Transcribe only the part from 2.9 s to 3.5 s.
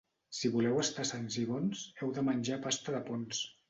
de Ponts.